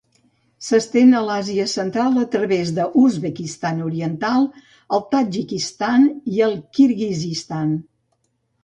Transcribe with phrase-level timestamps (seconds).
[0.67, 4.49] S'estén a l'Àsia Central a través de l'Uzbekistan oriental,
[4.99, 7.81] el Tadjikistan i el Kirguizistan.